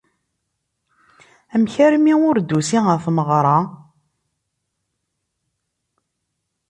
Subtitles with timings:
[1.53, 3.57] Amek armi ur d-tusid ɣer tmeɣra?